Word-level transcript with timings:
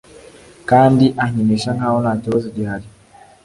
kandi 0.69 1.05
ankinisha 1.23 1.69
nkaho 1.77 1.97
ntakibazo 2.03 2.45
gihari. 2.55 2.87